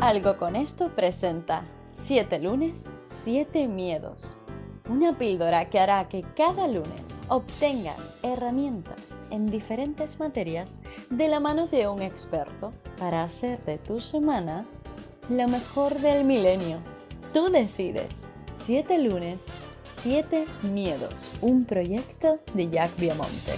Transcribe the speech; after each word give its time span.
Algo 0.00 0.36
con 0.36 0.56
esto 0.56 0.90
presenta 0.90 1.64
7 1.90 2.38
lunes, 2.40 2.92
7 3.06 3.66
miedos. 3.66 4.36
Una 4.90 5.16
píldora 5.16 5.70
que 5.70 5.80
hará 5.80 6.06
que 6.10 6.22
cada 6.36 6.68
lunes 6.68 7.22
obtengas 7.28 8.18
herramientas 8.22 9.24
en 9.30 9.46
diferentes 9.46 10.20
materias 10.20 10.82
de 11.08 11.28
la 11.28 11.40
mano 11.40 11.66
de 11.66 11.88
un 11.88 12.02
experto 12.02 12.74
para 12.98 13.22
hacer 13.22 13.64
de 13.64 13.78
tu 13.78 14.00
semana 14.00 14.66
la 15.30 15.48
mejor 15.48 15.98
del 15.98 16.24
milenio. 16.24 16.78
Tú 17.32 17.48
decides. 17.48 18.30
7 18.54 18.98
lunes, 18.98 19.46
7 19.84 20.44
miedos. 20.62 21.30
Un 21.40 21.64
proyecto 21.64 22.38
de 22.52 22.68
Jack 22.68 22.94
Viamonte. 22.98 23.54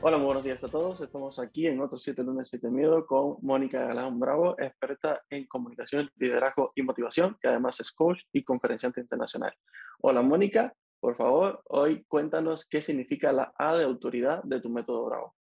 Hola, 0.00 0.16
muy 0.16 0.26
buenos 0.26 0.44
días 0.44 0.62
a 0.62 0.68
todos. 0.68 1.00
Estamos 1.00 1.40
aquí 1.40 1.66
en 1.66 1.80
otro 1.80 1.98
7 1.98 2.22
lunes 2.22 2.48
7 2.48 2.70
miedo 2.70 3.04
con 3.04 3.36
Mónica 3.42 3.80
Galán 3.80 4.20
Bravo, 4.20 4.54
experta 4.56 5.22
en 5.28 5.44
comunicación, 5.48 6.08
liderazgo 6.14 6.70
y 6.76 6.82
motivación, 6.82 7.36
que 7.40 7.48
además 7.48 7.80
es 7.80 7.90
coach 7.90 8.20
y 8.32 8.44
conferenciante 8.44 9.00
internacional. 9.00 9.52
Hola, 10.00 10.22
Mónica. 10.22 10.72
Por 11.00 11.16
favor, 11.16 11.62
hoy 11.64 12.04
cuéntanos 12.04 12.64
qué 12.64 12.80
significa 12.80 13.32
la 13.32 13.52
A 13.58 13.76
de 13.76 13.82
autoridad 13.82 14.40
de 14.44 14.60
tu 14.60 14.70
método 14.70 15.04
Bravo. 15.04 15.34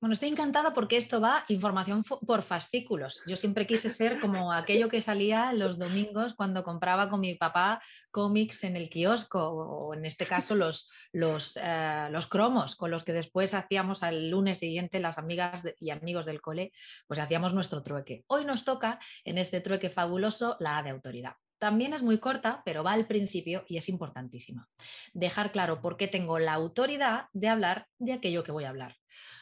Bueno, 0.00 0.14
estoy 0.14 0.28
encantada 0.28 0.72
porque 0.74 0.96
esto 0.96 1.20
va 1.20 1.44
información 1.48 2.04
por 2.04 2.42
fascículos. 2.42 3.20
Yo 3.26 3.34
siempre 3.34 3.66
quise 3.66 3.88
ser 3.88 4.20
como 4.20 4.52
aquello 4.52 4.88
que 4.88 5.02
salía 5.02 5.52
los 5.52 5.76
domingos 5.76 6.34
cuando 6.34 6.62
compraba 6.62 7.10
con 7.10 7.18
mi 7.18 7.34
papá 7.34 7.82
cómics 8.12 8.62
en 8.62 8.76
el 8.76 8.90
kiosco 8.90 9.40
o 9.40 9.94
en 9.94 10.04
este 10.04 10.24
caso 10.24 10.54
los, 10.54 10.88
los, 11.10 11.58
eh, 11.60 12.06
los 12.12 12.28
cromos 12.28 12.76
con 12.76 12.92
los 12.92 13.02
que 13.02 13.12
después 13.12 13.54
hacíamos 13.54 14.04
al 14.04 14.30
lunes 14.30 14.60
siguiente 14.60 15.00
las 15.00 15.18
amigas 15.18 15.64
y 15.80 15.90
amigos 15.90 16.26
del 16.26 16.40
cole, 16.40 16.70
pues 17.08 17.18
hacíamos 17.18 17.52
nuestro 17.52 17.82
trueque. 17.82 18.22
Hoy 18.28 18.44
nos 18.44 18.64
toca 18.64 19.00
en 19.24 19.36
este 19.36 19.60
trueque 19.60 19.90
fabuloso 19.90 20.56
la 20.60 20.80
de 20.84 20.90
autoridad. 20.90 21.32
También 21.58 21.92
es 21.92 22.04
muy 22.04 22.18
corta, 22.18 22.62
pero 22.64 22.84
va 22.84 22.92
al 22.92 23.08
principio 23.08 23.64
y 23.66 23.78
es 23.78 23.88
importantísima. 23.88 24.68
Dejar 25.12 25.50
claro 25.50 25.80
por 25.80 25.96
qué 25.96 26.06
tengo 26.06 26.38
la 26.38 26.54
autoridad 26.54 27.26
de 27.32 27.48
hablar 27.48 27.88
de 27.98 28.12
aquello 28.12 28.44
que 28.44 28.52
voy 28.52 28.62
a 28.62 28.68
hablar. 28.68 28.94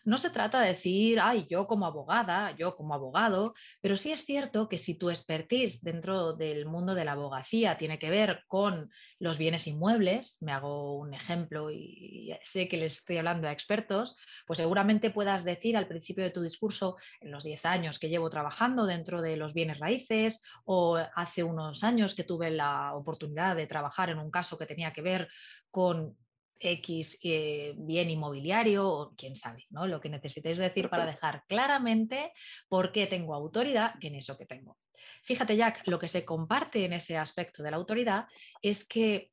No 0.05 0.19
se 0.19 0.31
trata 0.31 0.61
de 0.61 0.69
decir, 0.69 1.19
ay, 1.21 1.47
yo 1.49 1.67
como 1.67 1.87
abogada, 1.87 2.55
yo 2.57 2.77
como 2.77 2.95
abogado, 2.95 3.55
pero 3.81 3.97
sí 3.97 4.13
es 4.13 4.25
cierto 4.25 4.69
que 4.69 4.79
si 4.79 4.95
tu 4.95 5.11
expertise 5.11 5.83
dentro 5.83 6.33
del 6.35 6.67
mundo 6.67 6.95
de 6.95 7.05
la 7.05 7.13
abogacía 7.13 7.77
tiene 7.77 7.99
que 7.99 8.11
ver 8.11 8.45
con 8.47 8.91
los 9.19 9.39
bienes 9.39 9.67
inmuebles, 9.67 10.39
me 10.43 10.53
hago 10.53 10.97
un 10.97 11.15
ejemplo 11.15 11.71
y 11.71 12.37
sé 12.43 12.69
que 12.69 12.77
les 12.77 12.99
estoy 12.99 13.19
hablando 13.19 13.49
a 13.49 13.53
expertos, 13.53 14.17
pues 14.47 14.59
seguramente 14.59 15.11
puedas 15.11 15.45
decir 15.45 15.77
al 15.77 15.89
principio 15.89 16.25
de 16.25 16.31
tu 16.31 16.43
discurso, 16.43 16.97
en 17.21 17.31
los 17.31 17.45
10 17.45 17.65
años 17.67 17.99
que 17.99 18.09
llevo 18.09 18.31
trabajando 18.31 18.87
dentro 18.87 19.23
de 19.23 19.37
los 19.37 19.55
bienes 19.55 19.79
raíces 19.79 20.43
o 20.65 20.99
hace 21.15 21.43
unos 21.43 21.85
años 21.85 22.15
que 22.15 22.25
tuve 22.25 22.51
la 22.51 22.95
oportunidad 22.95 23.57
de 23.57 23.67
trabajar 23.67 24.11
en 24.11 24.19
un 24.19 24.31
caso 24.31 24.57
que 24.57 24.67
tenía 24.67 24.93
que 24.93 25.03
ver 25.03 25.29
con 25.71 26.17
X 26.61 27.19
eh, 27.23 27.75
bien 27.77 28.11
inmobiliario 28.11 28.89
o 28.89 29.15
quién 29.15 29.37
sabe, 29.37 29.67
¿no? 29.71 29.87
Lo 29.87 30.01
que 30.01 30.09
necesitéis 30.09 30.59
decir 30.59 30.89
para 30.89 31.07
dejar 31.07 31.45
claramente 31.47 32.33
por 32.69 32.93
qué 32.93 33.07
tengo 33.07 33.35
autoridad 33.35 33.95
en 34.01 34.15
eso 34.15 34.37
que 34.37 34.47
tengo. 34.47 34.79
Fíjate, 35.23 35.57
Jack, 35.57 35.87
lo 35.87 35.98
que 35.98 36.09
se 36.09 36.25
comparte 36.25 36.85
en 36.85 36.93
ese 36.93 37.19
aspecto 37.19 37.63
de 37.63 37.71
la 37.71 37.77
autoridad 37.77 38.27
es 38.63 38.87
que 38.87 39.31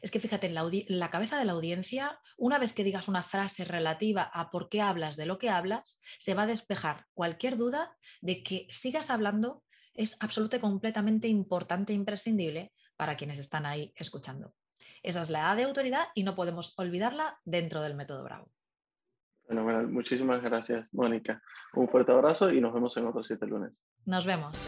es 0.00 0.10
que 0.10 0.20
fíjate, 0.20 0.46
en 0.46 0.54
la, 0.54 0.62
en 0.62 0.98
la, 0.98 1.10
cabeza 1.10 1.38
de 1.38 1.44
la 1.44 1.52
audiencia, 1.52 2.18
una 2.36 2.58
vez 2.58 2.72
que 2.72 2.84
digas 2.84 3.08
una 3.08 3.22
frase 3.22 3.64
relativa 3.64 4.22
a 4.22 4.50
por 4.50 4.68
qué 4.68 4.80
hablas 4.80 5.16
de 5.16 5.26
lo 5.26 5.38
que 5.38 5.50
hablas, 5.50 6.00
se 6.18 6.34
va 6.34 6.42
a 6.42 6.46
despejar 6.46 7.06
cualquier 7.14 7.56
duda 7.56 7.96
de 8.20 8.42
que 8.42 8.66
sigas 8.70 9.10
hablando 9.10 9.62
es 9.94 10.16
absolutamente 10.20 10.60
completamente 10.60 11.28
importante 11.28 11.92
e 11.92 11.96
imprescindible 11.96 12.72
para 12.96 13.16
quienes 13.16 13.38
están 13.38 13.66
ahí 13.66 13.92
escuchando. 13.96 14.54
Esa 15.06 15.22
es 15.22 15.30
la 15.30 15.52
A 15.52 15.54
de 15.54 15.62
autoridad 15.62 16.08
y 16.16 16.24
no 16.24 16.34
podemos 16.34 16.74
olvidarla 16.76 17.38
dentro 17.44 17.80
del 17.80 17.94
método 17.94 18.24
Bravo. 18.24 18.50
Fenomenal. 19.46 19.86
Muchísimas 19.86 20.42
gracias, 20.42 20.92
Mónica. 20.92 21.40
Un 21.74 21.88
fuerte 21.88 22.10
abrazo 22.10 22.52
y 22.52 22.60
nos 22.60 22.74
vemos 22.74 22.96
en 22.96 23.06
otros 23.06 23.28
siete 23.28 23.46
lunes. 23.46 23.70
Nos 24.04 24.26
vemos. 24.26 24.60